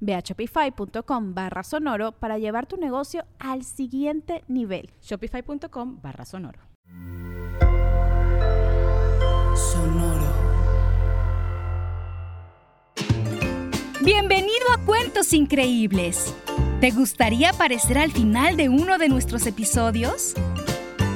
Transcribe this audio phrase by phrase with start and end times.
[0.00, 4.90] Ve a shopify.com barra sonoro para llevar tu negocio al siguiente nivel.
[5.02, 6.60] Shopify.com barra sonoro.
[9.56, 10.26] Sonoro.
[14.02, 16.34] Bienvenido a Cuentos Increíbles.
[16.80, 20.34] ¿Te gustaría aparecer al final de uno de nuestros episodios?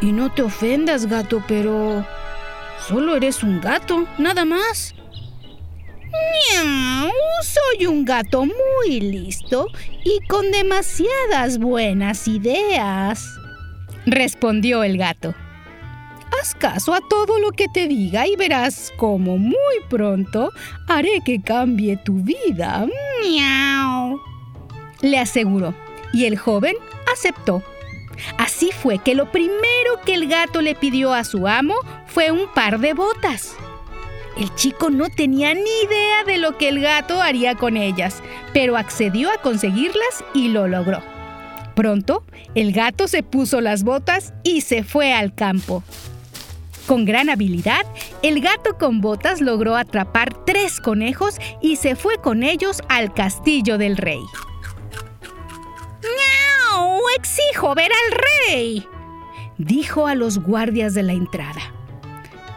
[0.00, 2.04] Y no te ofendas, gato, pero...
[2.86, 4.94] Solo eres un gato, nada más.
[7.42, 9.68] Soy un gato muy listo
[10.04, 13.24] y con demasiadas buenas ideas,
[14.06, 15.34] respondió el gato.
[16.40, 19.54] Haz caso a todo lo que te diga y verás cómo muy
[19.88, 20.50] pronto
[20.88, 22.86] haré que cambie tu vida.
[23.22, 24.20] Miau.
[25.00, 25.74] Le aseguró,
[26.12, 26.74] y el joven
[27.12, 27.62] aceptó.
[28.36, 31.74] Así fue que lo primero que el gato le pidió a su amo
[32.06, 33.56] fue un par de botas.
[34.38, 38.22] El chico no tenía ni idea de lo que el gato haría con ellas,
[38.52, 41.02] pero accedió a conseguirlas y lo logró.
[41.74, 45.82] Pronto, el gato se puso las botas y se fue al campo.
[46.86, 47.84] Con gran habilidad,
[48.22, 53.76] el gato con botas logró atrapar tres conejos y se fue con ellos al castillo
[53.76, 54.22] del rey.
[56.02, 57.00] ¡Miau!
[57.16, 58.18] ¡Exijo ver al
[58.52, 58.86] rey!
[59.58, 61.77] dijo a los guardias de la entrada.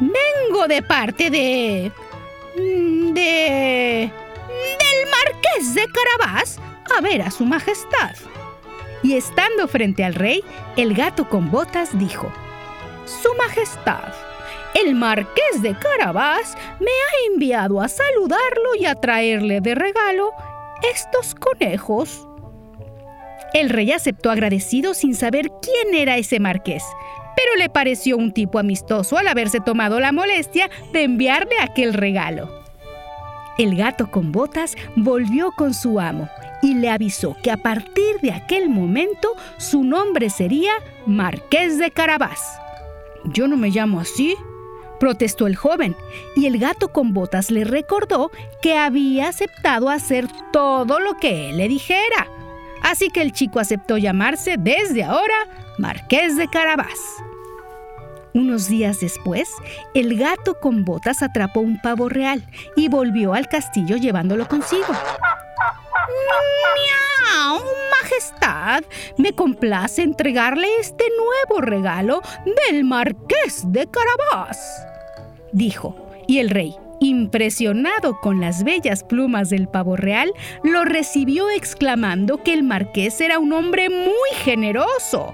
[0.02, 1.92] Vengo de parte de...
[2.56, 4.12] Mm, de...
[4.12, 6.60] del marqués de Carabás
[6.98, 8.16] a ver a su majestad.
[9.04, 10.44] Y estando frente al rey,
[10.76, 12.32] el gato con botas dijo,
[13.06, 14.14] Su majestad,
[14.74, 20.32] el marqués de Carabás me ha enviado a saludarlo y a traerle de regalo
[20.92, 22.28] estos conejos.
[23.54, 26.84] El rey aceptó agradecido sin saber quién era ese marqués,
[27.36, 32.62] pero le pareció un tipo amistoso al haberse tomado la molestia de enviarle aquel regalo.
[33.58, 36.30] El gato con botas volvió con su amo
[36.62, 40.72] y le avisó que a partir de aquel momento su nombre sería
[41.06, 42.60] Marqués de Carabás.
[43.26, 44.36] Yo no me llamo así,
[45.00, 45.96] protestó el joven,
[46.36, 48.32] y el gato con botas le recordó
[48.62, 52.28] que había aceptado hacer todo lo que él le dijera.
[52.82, 55.36] Así que el chico aceptó llamarse desde ahora
[55.78, 57.00] Marqués de Carabás.
[58.34, 59.50] Unos días después,
[59.94, 62.48] el gato con botas atrapó un pavo real
[62.78, 64.94] y volvió al castillo llevándolo consigo.
[67.36, 67.62] ¡Miau!
[68.02, 68.84] Majestad,
[69.18, 72.22] me complace entregarle este nuevo regalo
[72.68, 74.86] del Marqués de Carabás,
[75.52, 75.96] dijo,
[76.28, 80.32] y el rey, impresionado con las bellas plumas del pavo real,
[80.64, 85.34] lo recibió exclamando que el marqués era un hombre muy generoso.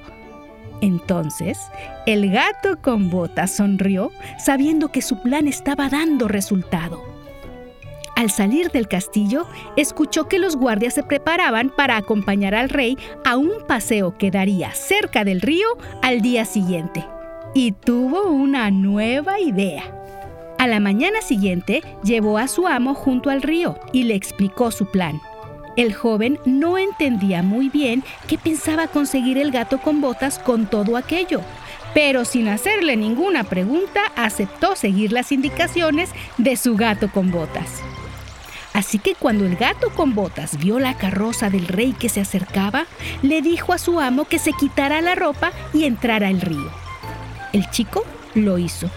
[0.82, 1.60] Entonces,
[2.06, 7.04] el gato con botas sonrió, sabiendo que su plan estaba dando resultado.
[8.16, 13.38] Al salir del castillo, escuchó que los guardias se preparaban para acompañar al rey a
[13.38, 15.68] un paseo que daría cerca del río
[16.02, 17.06] al día siguiente.
[17.54, 19.97] y tuvo una nueva idea.
[20.68, 25.22] La mañana siguiente llevó a su amo junto al río y le explicó su plan.
[25.78, 30.98] El joven no entendía muy bien qué pensaba conseguir el gato con botas con todo
[30.98, 31.40] aquello,
[31.94, 37.82] pero sin hacerle ninguna pregunta aceptó seguir las indicaciones de su gato con botas.
[38.74, 42.88] Así que cuando el gato con botas vio la carroza del rey que se acercaba,
[43.22, 46.70] le dijo a su amo que se quitara la ropa y entrara al río.
[47.54, 48.04] El chico
[48.36, 48.92] lo hizo.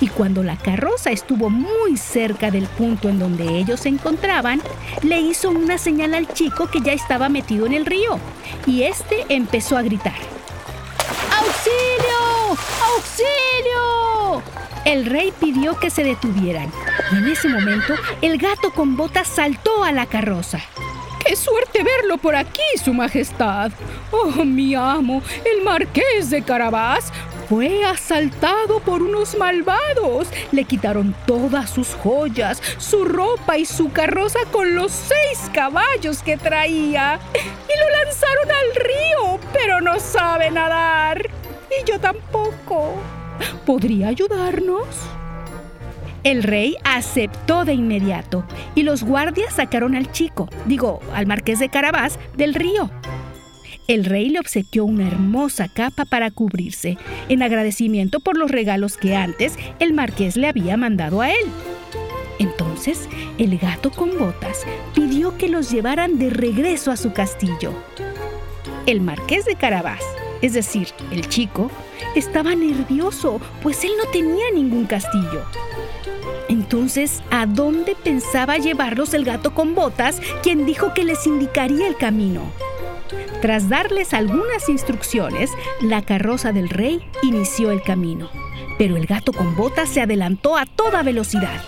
[0.00, 4.62] Y cuando la carroza estuvo muy cerca del punto en donde ellos se encontraban,
[5.02, 8.18] le hizo una señal al chico que ya estaba metido en el río.
[8.66, 10.14] Y este empezó a gritar.
[11.38, 12.56] ¡Auxilio!
[12.94, 14.42] ¡Auxilio!
[14.84, 16.72] El rey pidió que se detuvieran
[17.12, 20.58] y en ese momento el gato con botas saltó a la carroza.
[21.24, 23.72] ¡Qué suerte verlo por aquí, Su Majestad!
[24.10, 27.12] ¡Oh, mi amo, el marqués de Carabás!
[27.50, 30.28] Fue asaltado por unos malvados.
[30.52, 36.36] Le quitaron todas sus joyas, su ropa y su carroza con los seis caballos que
[36.36, 37.18] traía.
[37.34, 41.28] Y lo lanzaron al río, pero no sabe nadar.
[41.68, 42.94] Y yo tampoco.
[43.66, 44.86] ¿Podría ayudarnos?
[46.22, 48.44] El rey aceptó de inmediato
[48.76, 52.90] y los guardias sacaron al chico, digo, al marqués de Carabás, del río.
[53.88, 56.96] El rey le obsequió una hermosa capa para cubrirse,
[57.28, 61.46] en agradecimiento por los regalos que antes el marqués le había mandado a él.
[62.38, 67.74] Entonces, el gato con botas pidió que los llevaran de regreso a su castillo.
[68.86, 70.02] El marqués de Carabás,
[70.40, 71.70] es decir, el chico,
[72.16, 75.44] estaba nervioso, pues él no tenía ningún castillo.
[76.48, 81.96] Entonces, ¿a dónde pensaba llevarlos el gato con botas, quien dijo que les indicaría el
[81.96, 82.50] camino?
[83.40, 85.50] Tras darles algunas instrucciones,
[85.80, 88.28] la carroza del rey inició el camino,
[88.76, 91.62] pero el gato con botas se adelantó a toda velocidad.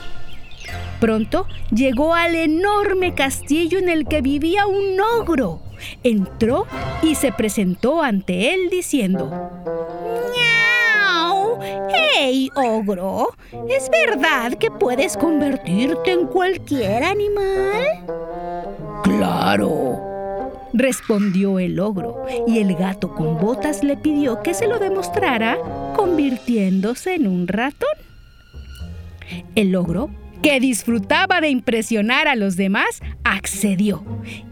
[1.01, 5.63] Pronto llegó al enorme castillo en el que vivía un ogro.
[6.05, 6.67] Entró
[7.03, 9.31] y se presentó ante él diciendo,
[10.31, 11.59] ¡Miau!
[11.91, 13.31] ¡Hey, ogro!
[13.69, 18.05] ¿Es verdad que puedes convertirte en cualquier animal?
[19.03, 20.12] Claro,
[20.73, 25.59] respondió el ogro, y el gato con botas le pidió que se lo demostrara
[25.95, 27.91] convirtiéndose en un ratón.
[29.55, 30.11] El ogro,
[30.43, 34.03] que disfrutaba de impresionar a los demás, accedió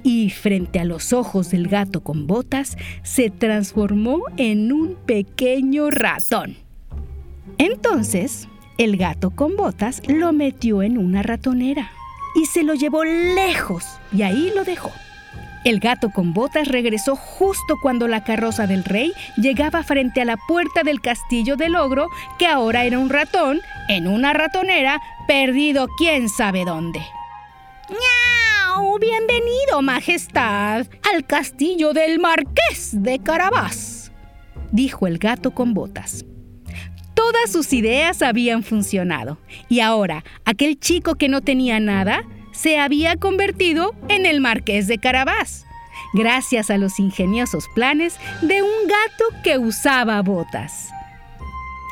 [0.05, 6.56] y frente a los ojos del gato con botas se transformó en un pequeño ratón.
[7.58, 11.90] Entonces, el gato con botas lo metió en una ratonera
[12.40, 14.90] y se lo llevó lejos y ahí lo dejó.
[15.62, 20.38] El gato con botas regresó justo cuando la carroza del rey llegaba frente a la
[20.38, 22.08] puerta del castillo del ogro,
[22.38, 27.00] que ahora era un ratón, en una ratonera, perdido quién sabe dónde.
[27.90, 28.98] ¡Miau!
[28.98, 34.12] Bienvenido, Majestad, al castillo del Marqués de Carabás,
[34.72, 36.24] dijo el gato con botas.
[37.12, 39.36] Todas sus ideas habían funcionado,
[39.68, 42.24] y ahora aquel chico que no tenía nada
[42.60, 45.64] se había convertido en el marqués de Carabás,
[46.12, 50.90] gracias a los ingeniosos planes de un gato que usaba botas.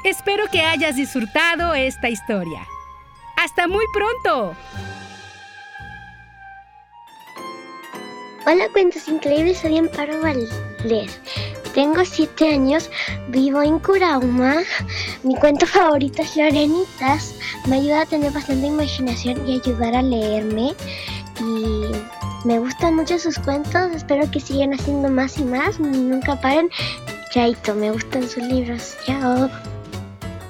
[0.04, 2.66] Espero que hayas disfrutado esta historia.
[3.36, 4.54] ¡Hasta muy pronto!
[8.46, 11.18] Hola, cuentos increíbles, soy Amparo Valdés.
[11.74, 12.90] Tengo 7 años,
[13.28, 14.56] vivo en Curauma.
[15.22, 17.34] Mi cuento favorito es Lorenitas.
[17.66, 20.74] Me ayuda a tener bastante imaginación y ayudar a leerme.
[21.40, 23.92] Y me gustan mucho sus cuentos.
[23.94, 25.78] Espero que sigan haciendo más y más.
[25.78, 26.70] Nunca paren.
[27.32, 28.96] Chaito, me gustan sus libros.
[29.04, 29.50] Chao.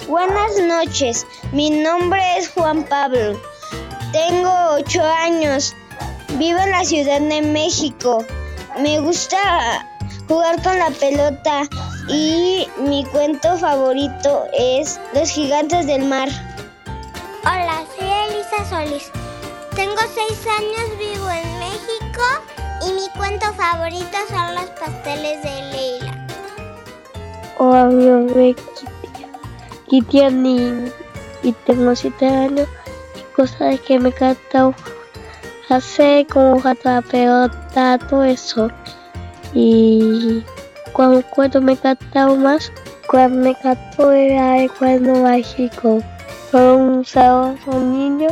[0.09, 1.27] Buenas noches.
[1.53, 3.39] Mi nombre es Juan Pablo.
[4.13, 5.75] Tengo 8 años.
[6.39, 8.25] Vivo en la Ciudad de México.
[8.81, 9.88] Me gusta
[10.29, 11.63] jugar con la pelota
[12.09, 16.29] y mi cuento favorito es Los gigantes del mar.
[17.43, 19.11] Hola, soy Elisa Solís.
[19.75, 22.23] Tengo seis años, vivo en México
[22.87, 26.27] y mi cuento favorito son los pasteles de Leila.
[27.59, 28.57] Hola, mi nombre es
[31.43, 32.69] y tengo siete años
[33.17, 34.75] y cosas que me encanta
[35.71, 38.71] hacer como jugar la pelota, todo eso.
[39.55, 40.43] Y
[40.93, 42.73] cuando, me encantaba más,
[43.09, 46.03] cuando me encantó era el cuento mágico.
[46.51, 47.05] Fue un
[47.67, 48.29] un niño